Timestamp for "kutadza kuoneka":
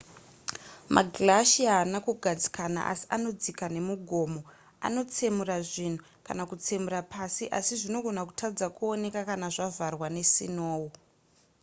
8.27-9.19